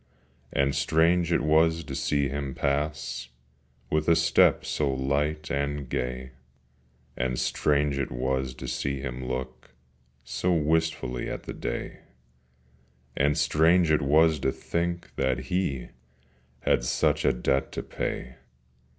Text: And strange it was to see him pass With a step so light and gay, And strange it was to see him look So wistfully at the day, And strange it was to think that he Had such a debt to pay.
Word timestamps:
And 0.51 0.73
strange 0.73 1.31
it 1.31 1.43
was 1.43 1.83
to 1.83 1.93
see 1.93 2.27
him 2.27 2.55
pass 2.55 3.29
With 3.91 4.07
a 4.09 4.15
step 4.15 4.65
so 4.65 4.91
light 4.91 5.51
and 5.51 5.87
gay, 5.87 6.31
And 7.15 7.37
strange 7.37 7.99
it 7.99 8.11
was 8.11 8.55
to 8.55 8.67
see 8.67 8.99
him 9.01 9.23
look 9.27 9.75
So 10.23 10.51
wistfully 10.53 11.29
at 11.29 11.43
the 11.43 11.53
day, 11.53 11.99
And 13.15 13.37
strange 13.37 13.91
it 13.91 14.01
was 14.01 14.39
to 14.39 14.51
think 14.51 15.13
that 15.17 15.37
he 15.51 15.89
Had 16.61 16.83
such 16.83 17.23
a 17.23 17.31
debt 17.31 17.71
to 17.73 17.83
pay. 17.83 18.37